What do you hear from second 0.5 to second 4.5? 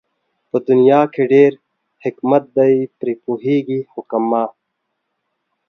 دنيا کې ډېر حکمت دئ پرې پوهېږي حُکَما